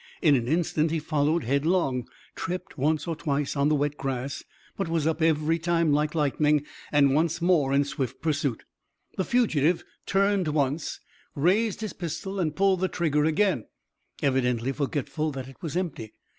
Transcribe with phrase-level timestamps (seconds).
[0.19, 4.43] In an instant he followed headlong, tripped once or twice on the wet grass,
[4.75, 8.63] but was up every time like lightning, and once more in swift pursuit.
[9.17, 11.01] The fugitive turned once,
[11.35, 13.67] raised his pistol and pulled the trigger again,
[14.23, 16.13] evidently forgetful that it was empty.